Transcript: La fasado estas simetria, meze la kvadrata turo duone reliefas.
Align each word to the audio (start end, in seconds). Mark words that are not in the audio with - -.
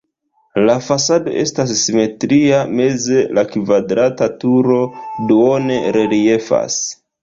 La 0.69 0.77
fasado 0.85 1.33
estas 1.41 1.73
simetria, 1.81 2.63
meze 2.81 3.21
la 3.39 3.47
kvadrata 3.55 4.33
turo 4.43 4.83
duone 5.33 5.83
reliefas. 6.03 6.85